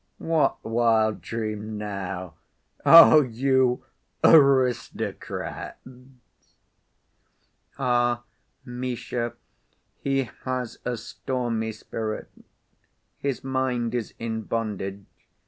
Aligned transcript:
"What 0.17 0.65
wild 0.65 1.21
dream 1.21 1.77
now? 1.77 2.33
Oh, 2.83 3.21
you—aristocrats!" 3.21 5.77
"Ah, 7.77 8.23
Misha, 8.65 9.33
he 9.99 10.23
has 10.45 10.79
a 10.85 10.97
stormy 10.97 11.71
spirit. 11.71 12.31
His 13.19 13.43
mind 13.43 13.93
is 13.93 14.15
in 14.17 14.41
bondage. 14.41 15.03